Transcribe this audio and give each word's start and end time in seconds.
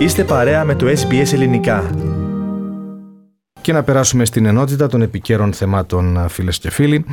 Είστε 0.00 0.24
παρέα 0.24 0.64
με 0.64 0.74
το 0.74 0.86
SBS 0.86 1.32
Ελληνικά. 1.32 1.90
Και 3.60 3.72
να 3.72 3.82
περάσουμε 3.82 4.24
στην 4.24 4.46
ενότητα 4.46 4.86
των 4.86 5.02
επικαίρων 5.02 5.52
θεμάτων, 5.52 6.28
φίλες 6.28 6.58
και 6.58 6.70
φίλοι. 6.70 7.04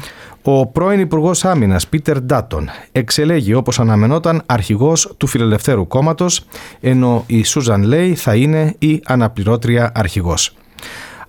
Ο 0.41 0.67
πρώην 0.67 0.99
Υπουργός 0.99 1.45
Άμυνας 1.45 1.87
Πίτερ 1.87 2.21
Ντάτον 2.21 2.69
εξελέγει 2.91 3.53
όπως 3.53 3.79
αναμενόταν 3.79 4.41
αρχηγός 4.45 5.13
του 5.17 5.27
Φιλελευθέρου 5.27 5.87
Κόμματος, 5.87 6.45
ενώ 6.79 7.23
η 7.27 7.43
Σούζαν 7.43 7.83
Λέι 7.83 8.15
θα 8.15 8.35
είναι 8.35 8.75
η 8.79 9.01
αναπληρώτρια 9.05 9.91
αρχηγός. 9.95 10.55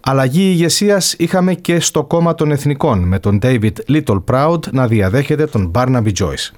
Αλλαγή 0.00 0.42
ηγεσίας 0.42 1.12
είχαμε 1.12 1.54
και 1.54 1.80
στο 1.80 2.04
κόμμα 2.04 2.34
των 2.34 2.50
Εθνικών, 2.50 2.98
με 2.98 3.18
τον 3.18 3.38
David 3.42 3.72
Little 3.88 4.22
Proud 4.30 4.70
να 4.70 4.86
διαδέχεται 4.86 5.46
τον 5.46 5.70
Barnaby 5.74 6.12
Joyce. 6.20 6.50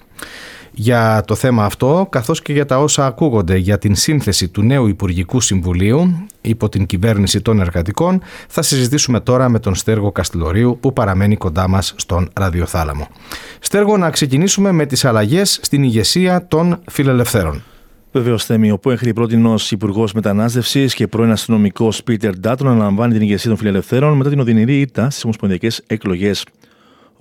Για 0.72 1.22
το 1.26 1.34
θέμα 1.34 1.64
αυτό, 1.64 2.06
καθώς 2.10 2.42
και 2.42 2.52
για 2.52 2.66
τα 2.66 2.78
όσα 2.78 3.06
ακούγονται 3.06 3.56
για 3.56 3.78
την 3.78 3.94
σύνθεση 3.94 4.48
του 4.48 4.62
νέου 4.62 4.86
Υπουργικού 4.86 5.40
Συμβουλίου 5.40 6.26
υπό 6.40 6.68
την 6.68 6.86
κυβέρνηση 6.86 7.40
των 7.40 7.60
εργατικών, 7.60 8.22
θα 8.48 8.62
συζητήσουμε 8.62 9.20
τώρα 9.20 9.48
με 9.48 9.58
τον 9.58 9.74
Στέργο 9.74 10.12
Καστιλορίου 10.12 10.78
που 10.80 10.92
παραμένει 10.92 11.36
κοντά 11.36 11.68
μας 11.68 11.94
στον 11.96 12.30
ραδιοθάλαμο. 12.34 13.08
Στέργο, 13.60 13.96
να 13.96 14.10
ξεκινήσουμε 14.10 14.72
με 14.72 14.86
τις 14.86 15.04
αλλαγές 15.04 15.58
στην 15.62 15.82
ηγεσία 15.82 16.46
των 16.48 16.78
φιλελευθέρων. 16.90 17.62
Βεβαίως, 18.12 18.44
Θέμη, 18.44 18.70
ο 18.70 18.78
πρώην 18.78 19.14
πρώτην 19.14 19.56
Υπουργός 19.70 20.12
Μετανάστευσης 20.12 20.94
και 20.94 21.06
πρώην 21.06 21.30
αστυνομικός 21.30 22.02
Πίτερ 22.02 22.38
Ντάτον 22.38 22.68
αναλαμβάνει 22.68 23.12
την 23.12 23.22
ηγεσία 23.22 23.48
των 23.48 23.58
φιλελευθέρων 23.58 24.16
μετά 24.16 24.30
την 24.30 24.40
οδυνηρή 24.40 24.80
ήττα 24.80 25.10
στις 25.10 25.24
ομοσπονδιακές 25.24 25.82
εκλογές. 25.86 26.44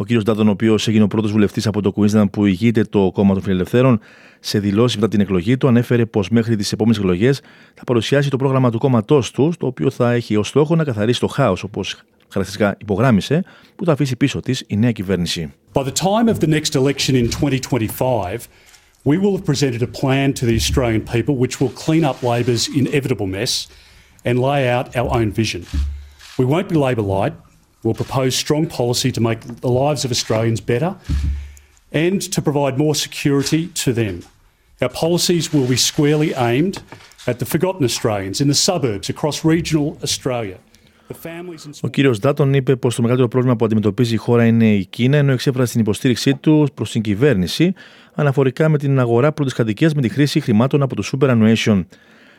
Ο 0.01 0.03
κ. 0.03 0.13
Ντάτον, 0.23 0.47
ο 0.47 0.51
οποίος 0.51 0.87
έγινε 0.87 1.03
ο 1.03 1.07
πρώτος 1.07 1.31
βουλευτής 1.31 1.67
από 1.67 1.81
το 1.81 1.93
Queensland 1.95 2.31
που 2.31 2.45
ηγείται 2.45 2.83
το 2.83 3.11
κόμμα 3.13 3.33
των 3.33 3.43
φιλελευθέρων, 3.43 3.99
σε 4.39 4.59
δηλώσεις 4.59 4.95
μετά 4.95 5.07
την 5.07 5.19
εκλογή 5.19 5.57
του, 5.57 5.67
ανέφερε 5.67 6.05
πως 6.05 6.29
μέχρι 6.29 6.55
τις 6.55 6.71
επόμενες 6.71 6.99
εκλογές 6.99 7.41
θα 7.73 7.83
παρουσιάσει 7.83 8.29
το 8.29 8.37
πρόγραμμα 8.37 8.71
του 8.71 8.77
κόμματός 8.77 9.31
του, 9.31 9.53
το 9.59 9.65
οποίο 9.65 9.89
θα 9.89 10.11
έχει 10.11 10.35
ως 10.35 10.47
στόχο 10.47 10.75
να 10.75 10.83
καθαρίσει 10.83 11.19
το 11.19 11.27
χάος, 11.27 11.63
όπως 11.63 12.01
χαρακτηριστικά 12.29 12.77
υπογράμμισε, 12.81 13.43
που 13.75 13.85
θα 13.85 13.91
αφήσει 13.91 14.15
πίσω 14.15 14.39
της 14.39 14.63
η 14.67 14.77
νέα 14.77 14.91
κυβέρνηση. 14.91 15.53
By 15.73 15.83
the 15.83 15.91
time 15.91 16.33
of 16.33 16.39
the 16.39 16.47
next 16.47 16.75
election 16.75 17.15
in 17.15 17.27
2025, 17.29 18.47
we 19.03 19.17
will 19.17 19.33
have 19.37 19.45
presented 19.45 19.81
a 19.81 19.91
plan 20.01 20.33
to 20.33 20.45
the 20.45 20.55
Australian 20.55 21.01
people 21.15 21.35
which 21.43 21.55
will 21.59 21.73
clean 21.85 22.03
up 22.09 22.17
Labor's 22.31 22.63
inevitable 22.81 23.29
mess 23.37 23.51
and 24.27 24.35
lay 24.49 24.61
out 24.75 24.85
our 24.99 25.09
own 25.19 25.29
vision. 25.41 25.61
We 26.39 26.45
won't 26.53 26.67
be 26.73 26.77
Labor 26.87 27.05
light. 27.17 27.33
We'll 27.83 27.99
propose 28.03 28.35
strong 28.35 28.63
policy 28.79 29.11
to 29.17 29.21
make 29.21 29.39
the 29.67 29.73
lives 29.83 30.01
of 30.05 30.11
Australians 30.11 30.61
better 30.73 30.91
and 32.05 32.19
to 32.35 32.41
provide 32.41 32.77
more 32.77 32.95
security 33.07 33.61
to 33.83 33.93
them. 33.93 34.15
Our 34.81 34.93
policies 35.05 35.45
will 35.53 35.67
be 35.75 35.79
squarely 35.91 36.31
aimed 36.51 36.75
at 37.25 37.39
the 37.39 37.45
forgotten 37.45 37.83
Australians 37.91 38.37
in 38.43 38.47
the 38.53 38.59
suburbs 38.67 39.07
across 39.09 39.43
regional 39.43 39.97
Australia. 40.03 40.57
Ο 41.81 41.87
κύριος 41.87 42.19
Ντάτον 42.19 42.53
είπε 42.53 42.75
πως 42.75 42.95
το 42.95 43.01
μεγαλύτερο 43.01 43.29
πρόβλημα 43.29 43.55
που 43.55 43.65
αντιμετωπίζει 43.65 44.13
η 44.13 44.17
χώρα 44.17 44.45
είναι 44.45 44.73
η 44.73 44.85
Κίνα, 44.85 45.17
ενώ 45.17 45.31
εξέφρασε 45.31 45.71
την 45.71 45.81
υποστήριξή 45.81 46.35
τους 46.35 46.71
προς 46.71 46.91
την 46.91 47.01
κυβέρνηση 47.01 47.73
αναφορικά 48.13 48.69
με 48.69 48.77
την 48.77 48.99
αγορά 48.99 49.31
πρώτης 49.31 49.53
κατοικίας 49.53 49.93
με 49.93 50.01
τη 50.01 50.09
χρήση 50.09 50.39
χρημάτων 50.39 50.81
από 50.81 50.95
το 50.95 51.09
Superannuation. 51.11 51.85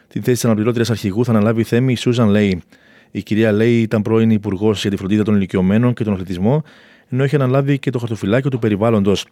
Την 0.09 0.23
θέση 0.23 0.35
της 0.35 0.45
αναπληρώτριας 0.45 0.91
αρχηγού 0.91 1.25
θα 1.25 1.31
αναλάβει 1.31 1.61
η 1.61 1.65
θέμη 1.65 1.93
η 1.93 1.97
Σούζαν 1.97 2.29
Λέι. 2.29 2.63
Η 3.11 3.23
κυρία 3.23 3.53
Λέι 3.53 3.81
ήταν 3.81 4.03
πρώην 4.03 4.31
υπουργός 4.31 4.81
για 4.81 4.91
τη 4.91 4.97
φροντίδα 4.97 5.23
των 5.23 5.35
ηλικιωμένων 5.35 5.95
και 5.95 6.05
τον 6.05 6.13
αθλητισμό, 6.13 6.63
ενώ 7.09 7.23
έχει 7.25 7.35
αναλάβει 7.35 7.79
και 7.79 7.91
το 7.91 7.99
χαρτοφυλάκιο 7.99 8.51
του 8.51 8.59
περιβάλλοντος. 8.59 9.27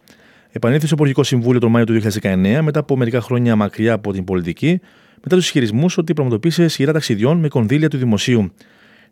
Επανήλθε 0.51 0.85
στο 0.85 0.95
Υπουργικό 0.95 1.23
Συμβούλιο 1.23 1.59
τον 1.59 1.71
Μάιο 1.71 1.85
του 1.85 2.01
2019, 2.21 2.59
μετά 2.61 2.79
από 2.79 2.97
μερικά 2.97 3.21
χρόνια 3.21 3.55
μακριά 3.55 3.93
από 3.93 4.11
την 4.11 4.23
πολιτική, 4.23 4.79
μετά 5.23 5.35
τους 5.35 5.45
ισχυρισμούς 5.45 5.97
ότι 5.97 6.13
πραγματοποίησε 6.13 6.67
σειρά 6.67 6.93
ταξιδιών 6.93 7.37
με 7.37 7.47
κονδύλια 7.47 7.89
του 7.89 7.97
δημοσίου. 7.97 8.51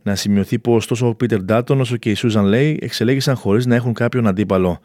Να 0.03 0.15
σημειωθεί 0.15 0.59
πως 0.59 0.87
τόσο 0.87 1.07
ο 1.07 1.15
Πίτερ 1.15 1.43
Ντάτον 1.43 1.79
όσο 1.79 1.97
και 1.97 2.09
η 2.09 2.13
Σούζαν 2.13 2.45
Λέι 2.45 2.77
εξελέγησαν 2.81 3.35
χωρίς 3.35 3.65
να 3.65 3.75
έχουν 3.75 3.93
κάποιον 3.93 4.27
αντίπαλο. 4.27 4.79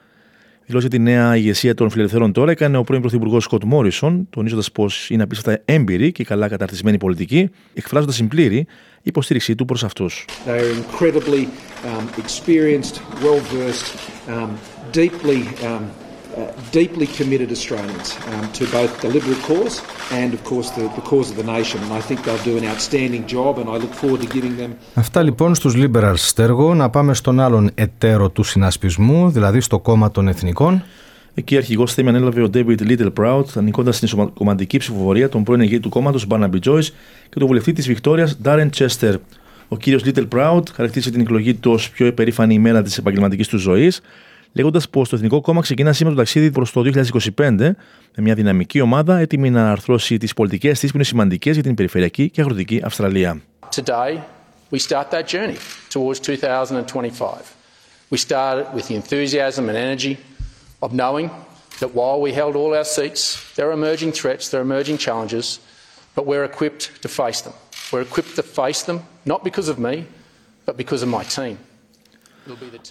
Δηλώσει 0.73 0.91
τη 0.91 0.99
νέα 0.99 1.37
ηγεσία 1.37 1.75
των 1.75 1.91
φιλελευθέρων 1.91 2.33
τώρα 2.33 2.51
έκανε 2.51 2.77
ο 2.77 2.85
πρώην 2.85 3.01
Πρωθυπουργός 3.01 3.45
Σκοτ 3.45 3.65
Μόρισον, 3.65 4.27
τονίζοντας 4.31 4.73
πως 4.73 5.11
είναι 5.11 5.23
απίστευτα 5.23 5.63
έμπειροι 5.65 6.13
και 6.13 6.25
καλά 6.25 6.49
καταρτισμένοι 6.49 6.99
πολιτικοί, 6.99 7.51
εκφράζοντας 7.75 8.15
συμπλήρη 8.15 8.67
υποστήριξή 9.03 9.55
του 9.55 9.65
προς 9.65 9.85
αυτούς. 9.85 10.25
Uh, 10.47 10.51
deeply 16.81 17.07
committed 17.19 17.49
Australians 17.57 18.09
um, 18.33 18.45
to 18.59 18.65
both 18.77 18.93
the 19.05 19.11
Liberal 19.17 19.39
cause 19.51 19.75
and, 20.21 20.29
of 20.37 20.43
course, 20.51 20.69
the, 20.77 20.85
the 20.99 21.05
cause 21.11 21.27
of 21.33 21.37
the 21.43 21.49
nation. 21.57 21.79
And 21.85 21.93
I 22.01 22.03
think 22.09 22.19
they'll 22.25 22.47
do 22.51 22.55
an 22.61 22.67
outstanding 22.73 23.25
job 23.37 23.53
and 23.61 23.67
I 23.75 23.77
look 23.85 23.95
forward 24.03 24.21
to 24.25 24.29
giving 24.37 24.55
them... 24.61 24.71
Αυτά 24.95 25.23
λοιπόν 25.23 25.55
στους 25.55 25.75
Liberals 25.77 26.15
στέργο. 26.17 26.75
Να 26.75 26.91
πάμε 26.91 27.15
στον 27.15 27.41
άλλον 27.41 27.71
εταίρο 27.75 28.31
του 28.31 28.43
συνασπισμού, 28.43 29.31
δηλαδή 29.31 29.61
στο 29.61 29.79
κόμμα 29.79 30.11
των 30.11 30.29
Εθνικών. 30.29 30.85
Εκεί 31.35 31.57
αρχηγός 31.57 31.95
θέμη 31.95 32.09
ανέλαβε 32.09 32.43
ο 32.43 32.51
David 32.55 32.79
Little 32.89 33.13
Proud, 33.21 33.45
ανηκώντα 33.55 33.93
στην 33.93 34.31
κομματική 34.35 34.79
ψηφοφορία 34.79 35.29
τον 35.29 35.43
πρώην 35.43 35.61
ηγέτη 35.61 35.81
του 35.81 35.89
κόμματος 35.89 36.27
Barnaby 36.29 36.59
Joyce 36.65 36.89
και 37.29 37.39
τον 37.39 37.47
βουλευτή 37.47 37.73
της 37.73 37.87
Βικτόριας 37.87 38.39
Darren 38.45 38.69
Chester. 38.77 39.15
Ο 39.69 39.77
κύριος 39.77 40.03
Little 40.05 40.29
Proud 40.29 40.63
χαρακτήρισε 40.75 41.11
την 41.11 41.21
εκλογή 41.21 41.55
του 41.55 41.71
ως 41.71 41.91
πιο 41.91 42.07
υπερήφανη 42.07 42.55
ημέρα 42.55 42.83
της 42.83 42.99
επαγγελματικής 42.99 43.49
του 43.49 43.59
ζωής, 43.59 44.01
λέγοντα 44.53 44.81
πω 44.91 45.03
το 45.03 45.11
Εθνικό 45.13 45.41
Κόμμα 45.41 45.61
ξεκινά 45.61 45.93
σήμερα 45.93 46.15
το 46.15 46.21
ταξίδι 46.21 46.51
προ 46.51 46.67
το 46.73 46.83
2025 47.37 47.75
με 48.17 48.23
μια 48.23 48.35
δυναμική 48.35 48.81
ομάδα 48.81 49.19
έτοιμη 49.19 49.51
να 49.51 49.71
αρθρώσει 49.71 50.19
τι 50.19 50.29
πολιτικέ 50.37 50.73
τη 50.73 50.87
που 50.87 50.93
είναι 50.95 51.05
σημαντικέ 51.05 51.51
για 51.51 51.63
την 51.63 51.75
περιφερειακή 51.75 52.31
και 52.31 52.41
αγροτική 52.41 52.81
Αυστραλία. 52.85 53.41
Today, 53.75 54.19
we 54.71 54.79
start 54.79 55.11
that 55.11 55.27
journey 55.29 55.57
towards 55.91 56.21
2025. 56.21 57.55
We 58.11 58.19
started 58.19 58.67
with 58.75 58.87
the 58.89 58.95
enthusiasm 58.95 59.69
and 59.71 59.77
energy 59.77 60.17
of 60.81 60.91
knowing 60.93 61.31
that 61.81 61.95
while 61.95 62.21
we 62.21 62.31
held 62.41 62.55
all 62.61 62.73
our 62.75 62.89
seats, 62.97 63.23
there 63.57 63.67
are 63.71 63.77
emerging 63.81 64.13
threats, 64.21 64.49
there 64.51 64.61
are 64.63 64.69
emerging 64.71 64.99
challenges, 64.99 65.47
but 66.17 66.27
we're 66.31 66.47
equipped 66.53 66.85
to 67.05 67.09
face 67.09 67.41
them. 67.47 67.55
We're 67.91 68.07
equipped 68.09 68.35
to 68.41 68.45
face 68.61 68.83
them, 68.89 68.99
not 69.33 69.41
because 69.49 69.69
of 69.73 69.79
me, 69.79 69.95
but 70.67 70.77
because 70.77 71.03
of 71.03 71.09
my 71.09 71.25
team. 71.39 71.57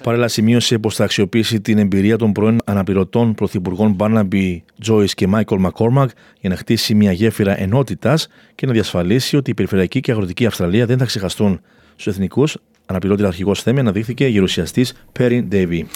Παράλληλα, 0.03 0.27
σημείωσε 0.27 0.77
πως 0.77 0.95
θα 0.95 1.03
αξιοποιήσει 1.03 1.61
την 1.61 1.77
εμπειρία 1.77 2.17
των 2.17 2.31
πρώην 2.31 2.57
αναπληρωτών 2.65 3.33
πρωθυπουργών 3.33 3.91
Μπάρναμπι 3.91 4.63
Τζόι 4.79 5.05
και 5.05 5.27
Μάικολ 5.27 5.59
Μακόρμακ 5.59 6.09
για 6.39 6.49
να 6.49 6.55
χτίσει 6.55 6.95
μια 6.95 7.11
γέφυρα 7.11 7.59
ενότητας 7.59 8.27
και 8.55 8.65
να 8.65 8.71
διασφαλίσει 8.71 9.37
ότι 9.37 9.51
η 9.51 9.53
περιφερειακή 9.53 9.99
και 9.99 10.11
αγροτική 10.11 10.45
Αυστραλία 10.45 10.85
δεν 10.85 10.97
θα 10.97 11.05
ξεχαστούν. 11.05 11.61
Στους 11.95 12.13
εθνικούς, 12.13 12.57
αναπληρωτή 12.85 13.25
αρχηγός 13.25 13.61
θέμη 13.61 13.79
αναδείχθηκε 13.79 14.27
γερουσιαστής 14.27 14.93
Πέριν 15.11 15.47
Ντέιβι. 15.47 15.87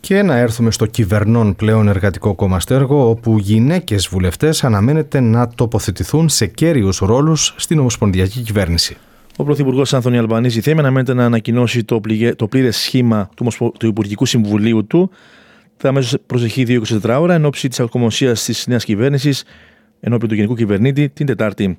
Και 0.00 0.22
να 0.22 0.36
έρθουμε 0.36 0.70
στο 0.70 0.86
κυβερνών 0.86 1.56
πλέον 1.56 1.88
εργατικό 1.88 2.34
κόμμα 2.34 2.60
Στέργο, 2.60 3.08
όπου 3.08 3.38
γυναίκες 3.38 4.08
βουλευτές 4.08 4.64
αναμένεται 4.64 5.20
να 5.20 5.48
τοποθετηθούν 5.48 6.28
σε 6.28 6.46
κέριους 6.46 6.98
ρόλους 6.98 7.54
στην 7.56 7.78
Ομοσπονδιακή 7.78 8.40
Κυβέρνηση. 8.40 8.96
Ο 9.38 9.44
Πρωθυπουργός 9.44 9.94
Άνθονη 9.94 10.18
Αλμπανίζη 10.18 10.60
θέλει 10.60 10.78
αναμένεται 10.78 11.14
να 11.14 11.24
ανακοινώσει 11.24 11.84
το, 11.84 12.00
το 12.36 12.48
πλήρες 12.48 12.76
σχήμα 12.76 13.28
του, 13.36 13.72
του 13.78 13.86
Υπουργικού 13.86 14.26
Συμβουλίου 14.26 14.86
του 14.86 15.10
τα 15.76 15.88
αμέσως 15.88 16.18
προσεχή 16.26 16.80
24 17.02 17.16
ώρα 17.20 17.34
εν 17.34 17.44
ώψη 17.44 17.68
της 17.68 17.80
ακομοσίας 17.80 18.44
της 18.44 18.66
νέας 18.66 18.84
κυβέρνησης 18.84 19.44
ενώπιον 20.00 20.28
του 20.28 20.34
Γενικού 20.34 20.54
Κυβερνήτη 20.54 21.08
την 21.08 21.26
Τετάρτη. 21.26 21.78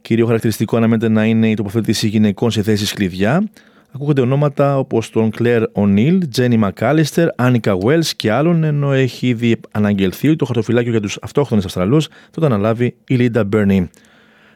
Κύριο 0.00 0.26
χαρακτηριστικό 0.26 0.76
αναμένεται 0.76 1.08
να 1.08 1.24
είναι 1.24 1.50
η 1.50 1.54
τοποθέτηση 1.54 2.08
γυναικών 2.08 2.50
σε 2.50 2.62
θέσεις 2.62 2.92
κλειδιά. 2.92 3.48
Ακούγονται 3.94 4.20
ονόματα 4.20 4.78
όπως 4.78 5.10
τον 5.10 5.30
Κλέρ 5.30 5.62
Ονίλ, 5.72 6.28
Τζένι 6.28 6.56
Μακάλιστερ, 6.56 7.28
Άνικα 7.36 7.76
Βέλ 7.76 8.04
και 8.16 8.32
άλλων, 8.32 8.64
ενώ 8.64 8.92
έχει 8.92 9.26
ήδη 9.28 9.56
αναγγελθεί 9.70 10.36
το 10.36 10.44
χαρτοφυλάκιο 10.44 10.90
για 10.90 11.00
τους 11.00 11.18
αυτόχθονες 11.22 11.64
Αυστραλούς 11.64 12.08
θα 12.30 12.40
το 12.40 12.46
αναλάβει 12.46 12.94
η 13.06 13.14
Λίντα 13.14 13.44
Μπέρνι. 13.44 13.90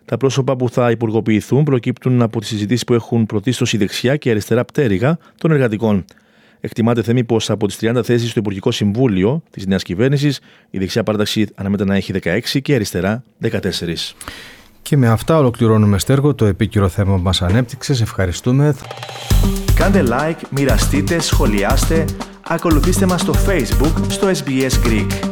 Τα 0.07 0.17
πρόσωπα 0.17 0.57
που 0.57 0.69
θα 0.71 0.91
υπουργοποιηθούν 0.91 1.65
προκύπτουν 1.65 2.23
από 2.23 2.41
τις 2.41 2.49
συζητήσεις 2.49 2.85
που 2.85 2.95
έχουν 2.95 3.27
πρωτίστω 3.27 3.65
η 3.73 3.77
δεξιά 3.77 4.17
και 4.17 4.29
η 4.29 4.33
αριστερά 4.33 4.65
πτέρυγα 4.65 5.19
των 5.39 5.51
εργατικών. 5.51 6.05
Εκτιμάται 6.61 7.03
θέμη 7.03 7.25
πως 7.25 7.51
από 7.51 7.67
τις 7.67 7.79
30 7.81 8.01
θέσεις 8.05 8.31
στο 8.31 8.41
Υπουργικό 8.41 8.71
Συμβούλιο 8.71 9.43
της 9.51 9.67
νέας 9.67 9.83
κυβέρνησης, 9.83 10.41
η 10.71 10.79
δεξιά 10.79 11.03
παράταξη 11.03 11.47
αναμένεται 11.55 11.89
να 11.89 11.97
έχει 11.97 12.13
16 12.13 12.61
και 12.63 12.73
η 12.73 12.75
αριστερά 12.75 13.23
14. 13.43 14.15
Και 14.83 14.97
με 14.97 15.09
αυτά 15.09 15.39
ολοκληρώνουμε 15.39 15.99
στέργο 15.99 16.35
το 16.35 16.45
επίκυρο 16.45 16.89
θέμα 16.89 17.17
που 17.17 17.23
μας 17.23 17.43
ανέπτυξε. 17.43 17.93
Ευχαριστούμε. 17.93 18.75
Κάντε 19.75 20.05
like, 20.07 20.41
μοιραστείτε, 20.51 21.21
σχολιάστε, 21.21 22.05
ακολουθήστε 22.49 23.07
μας 23.07 23.21
στο 23.21 23.35
Facebook, 23.47 23.93
στο 24.09 24.31
SBS 24.31 24.87
Greek. 24.87 25.26